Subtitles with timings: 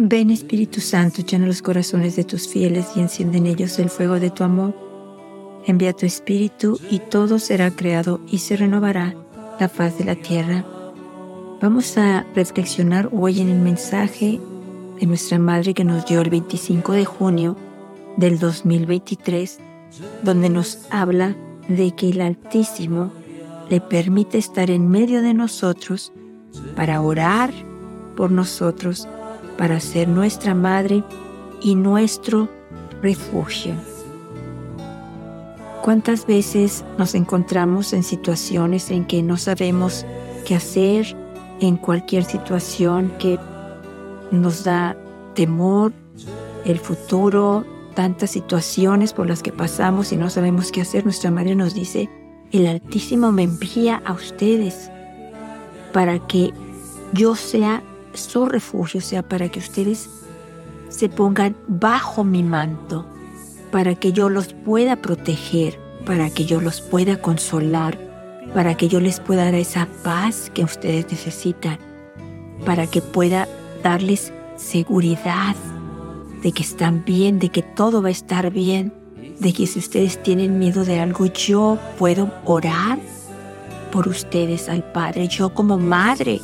[0.00, 4.20] Ven Espíritu Santo, llena los corazones de tus fieles y enciende en ellos el fuego
[4.20, 4.72] de tu amor.
[5.66, 9.16] Envía tu Espíritu y todo será creado y se renovará
[9.58, 10.64] la faz de la tierra.
[11.60, 14.40] Vamos a reflexionar hoy en el mensaje
[15.00, 17.56] de nuestra Madre que nos dio el 25 de junio
[18.16, 19.58] del 2023,
[20.22, 21.34] donde nos habla
[21.66, 23.10] de que el Altísimo
[23.68, 26.12] le permite estar en medio de nosotros
[26.76, 27.52] para orar
[28.16, 29.08] por nosotros
[29.58, 31.04] para ser nuestra madre
[31.60, 32.48] y nuestro
[33.02, 33.74] refugio.
[35.82, 40.06] ¿Cuántas veces nos encontramos en situaciones en que no sabemos
[40.46, 41.16] qué hacer,
[41.60, 43.38] en cualquier situación que
[44.30, 44.96] nos da
[45.34, 45.92] temor,
[46.64, 51.04] el futuro, tantas situaciones por las que pasamos y no sabemos qué hacer?
[51.04, 52.08] Nuestra madre nos dice,
[52.52, 54.90] el Altísimo me envía a ustedes
[55.92, 56.52] para que
[57.12, 60.08] yo sea su refugio sea para que ustedes
[60.88, 63.06] se pongan bajo mi manto,
[63.70, 67.98] para que yo los pueda proteger, para que yo los pueda consolar,
[68.54, 71.78] para que yo les pueda dar esa paz que ustedes necesitan,
[72.64, 73.48] para que pueda
[73.82, 75.54] darles seguridad
[76.42, 78.92] de que están bien, de que todo va a estar bien,
[79.38, 82.98] de que si ustedes tienen miedo de algo, yo puedo orar
[83.92, 86.40] por ustedes al Padre, yo como madre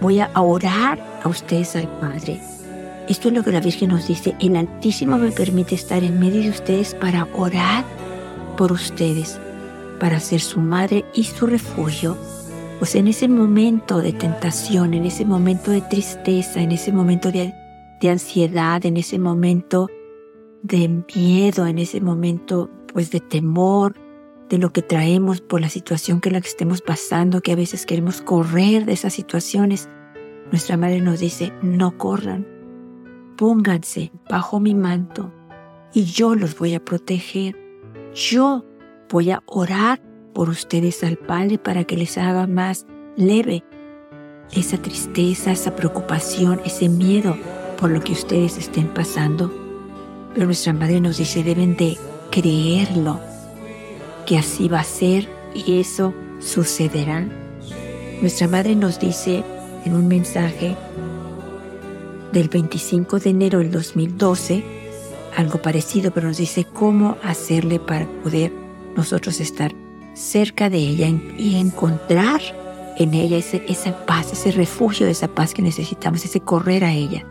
[0.00, 2.40] voy a orar a ustedes al Padre.
[3.08, 4.34] Esto es lo que la Virgen nos dice.
[4.40, 7.84] El Altísimo me permite estar en medio de ustedes para orar
[8.56, 9.38] por ustedes,
[10.00, 12.16] para ser su madre y su refugio.
[12.78, 17.54] Pues en ese momento de tentación, en ese momento de tristeza, en ese momento de,
[18.00, 19.88] de ansiedad, en ese momento
[20.62, 23.94] de miedo, en ese momento pues de temor,
[24.48, 27.86] de lo que traemos por la situación que la que estemos pasando, que a veces
[27.86, 29.88] queremos correr de esas situaciones.
[30.50, 32.46] Nuestra madre nos dice, no corran,
[33.36, 35.32] pónganse bajo mi manto
[35.92, 37.56] y yo los voy a proteger.
[38.14, 38.64] Yo
[39.10, 40.00] voy a orar
[40.34, 42.86] por ustedes al Padre para que les haga más
[43.16, 43.64] leve
[44.52, 47.36] esa tristeza, esa preocupación, ese miedo
[47.78, 49.52] por lo que ustedes estén pasando.
[50.34, 51.96] Pero nuestra madre nos dice, deben de
[52.30, 53.20] creerlo,
[54.26, 57.26] que así va a ser y eso sucederá.
[58.20, 59.44] Nuestra madre nos dice
[59.84, 60.76] en un mensaje
[62.32, 64.64] del 25 de enero del 2012,
[65.36, 68.52] algo parecido, pero nos dice cómo hacerle para poder
[68.96, 69.72] nosotros estar
[70.14, 71.08] cerca de ella
[71.38, 72.40] y encontrar
[72.98, 77.24] en ella ese, esa paz, ese refugio esa paz que necesitamos, ese correr a ella.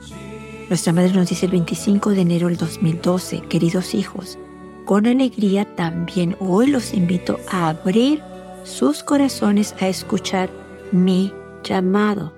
[0.69, 4.38] Nuestra madre nos dice el 25 de enero del 2012, queridos hijos,
[4.85, 8.22] con alegría también hoy los invito a abrir
[8.63, 10.50] sus corazones a escuchar
[10.91, 12.31] mi llamado.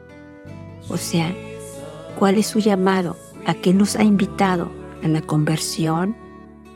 [0.87, 1.33] O sea,
[2.17, 3.17] ¿cuál es su llamado?
[3.45, 4.71] ¿A qué nos ha invitado?
[5.03, 6.15] A la conversión,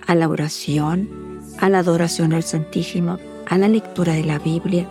[0.06, 3.18] a la oración, a la adoración al Santísimo,
[3.48, 4.88] a la lectura de la Biblia,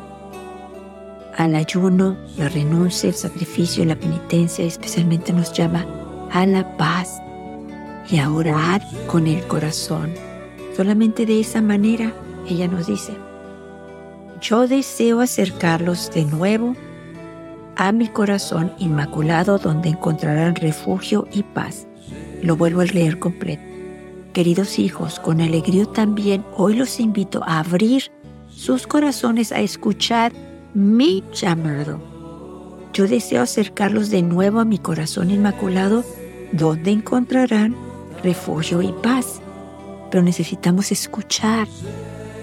[1.37, 5.87] al ayuno, la renuncia, el sacrificio, la penitencia, especialmente nos llama
[6.33, 7.21] a la paz
[8.11, 10.30] y a orar con el corazón.
[10.81, 12.15] Solamente de esa manera
[12.49, 13.13] ella nos dice,
[14.41, 16.75] yo deseo acercarlos de nuevo
[17.77, 21.87] a mi corazón inmaculado donde encontrarán refugio y paz.
[22.43, 23.63] Lo vuelvo a leer completo.
[24.33, 28.05] Queridos hijos, con alegría también hoy los invito a abrir
[28.49, 30.33] sus corazones a escuchar
[30.73, 32.01] mi llamado.
[32.95, 36.05] Yo deseo acercarlos de nuevo a mi corazón inmaculado
[36.53, 37.77] donde encontrarán
[38.23, 39.43] refugio y paz
[40.11, 41.69] pero necesitamos escuchar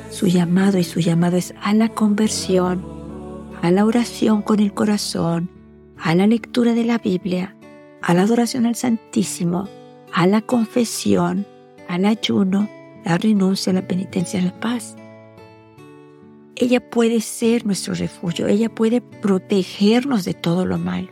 [0.09, 2.83] su llamado y su llamado es a la conversión,
[3.61, 5.49] a la oración con el corazón,
[5.97, 7.55] a la lectura de la Biblia,
[8.01, 9.67] a la adoración al Santísimo,
[10.13, 11.45] a la confesión,
[11.87, 12.69] al ayuno,
[13.03, 14.95] la renuncia, la penitencia, la paz.
[16.55, 21.09] Ella puede ser nuestro refugio, ella puede protegernos de todo lo malo,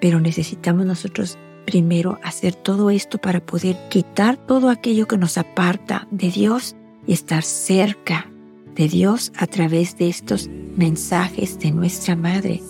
[0.00, 6.06] pero necesitamos nosotros primero hacer todo esto para poder quitar todo aquello que nos aparta
[6.10, 6.76] de Dios
[7.06, 8.28] y estar cerca
[8.74, 12.62] de Dios a través de estos mensajes de nuestra Madre.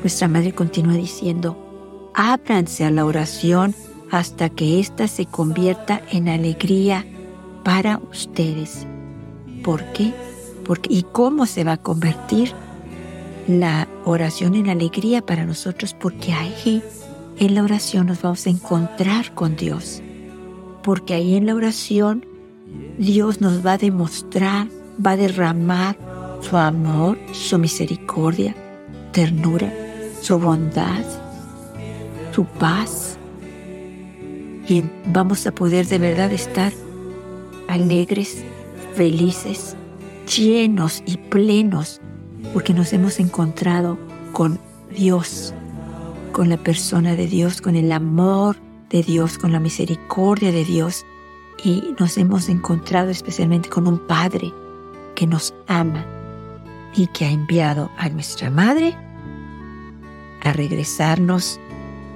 [0.00, 3.74] Nuestra Madre continúa diciendo, ábranse a la oración
[4.10, 7.06] hasta que ésta se convierta en alegría
[7.64, 8.86] para ustedes.
[9.62, 10.12] ¿Por qué?
[10.64, 12.52] Porque, ¿Y cómo se va a convertir
[13.48, 15.94] la oración en alegría para nosotros?
[15.98, 16.82] Porque ahí
[17.38, 20.02] en la oración nos vamos a encontrar con Dios,
[20.82, 22.26] porque ahí en la oración
[22.98, 24.68] Dios nos va a demostrar,
[25.04, 25.96] va a derramar
[26.40, 28.54] su amor, su misericordia,
[29.12, 29.72] ternura,
[30.20, 31.04] su bondad,
[32.32, 33.18] su paz.
[34.68, 36.72] Y vamos a poder de verdad estar
[37.68, 38.42] alegres,
[38.94, 39.76] felices,
[40.26, 42.00] llenos y plenos
[42.52, 43.98] porque nos hemos encontrado
[44.32, 44.58] con
[44.96, 45.54] Dios,
[46.34, 48.56] con la persona de Dios, con el amor
[48.90, 51.06] de Dios, con la misericordia de Dios
[51.62, 54.52] y nos hemos encontrado especialmente con un Padre
[55.14, 56.04] que nos ama
[56.96, 58.96] y que ha enviado a nuestra Madre
[60.42, 61.60] a regresarnos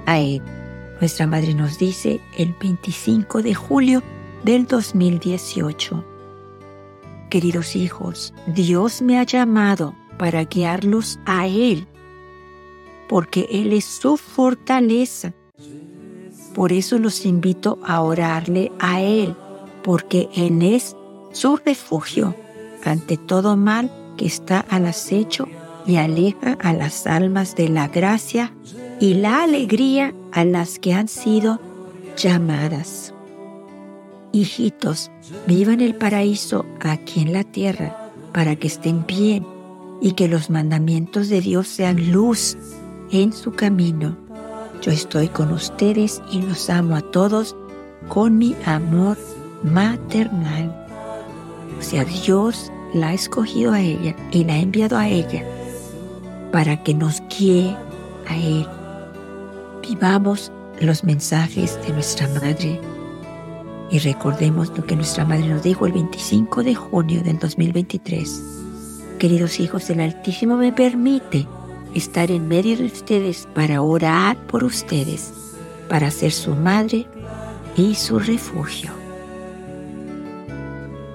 [0.05, 0.41] a Él.
[0.99, 4.03] Nuestra Madre nos dice el 25 de julio
[4.43, 6.03] del 2018.
[7.29, 11.87] Queridos hijos, Dios me ha llamado para guiarlos a Él,
[13.09, 15.33] porque Él es su fortaleza.
[16.53, 19.35] Por eso los invito a orarle a Él,
[19.83, 20.95] porque Él es
[21.31, 22.35] su refugio
[22.85, 25.47] ante todo mal que está al acecho
[25.87, 28.53] y aleja a las almas de la gracia
[28.99, 31.59] y la alegría a las que han sido
[32.15, 33.13] llamadas.
[34.31, 35.09] Hijitos,
[35.47, 39.47] vivan el paraíso aquí en la tierra para que estén bien
[39.99, 42.55] y que los mandamientos de Dios sean luz
[43.11, 44.15] en su camino.
[44.81, 47.55] Yo estoy con ustedes y los amo a todos
[48.07, 49.17] con mi amor
[49.63, 50.75] maternal.
[51.77, 55.43] O sea, Dios la ha escogido a ella y la ha enviado a ella
[56.51, 57.75] para que nos guíe
[58.27, 58.67] a Él.
[59.81, 62.79] Vivamos los mensajes de nuestra Madre
[63.91, 68.43] y recordemos lo que nuestra Madre nos dijo el 25 de junio del 2023.
[69.17, 71.45] Queridos hijos, el Altísimo me permite
[71.93, 75.33] estar en medio de ustedes para orar por ustedes,
[75.87, 77.07] para ser su madre
[77.75, 78.91] y su refugio.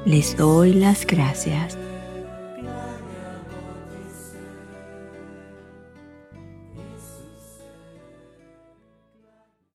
[0.04, 1.78] Les doy las gracias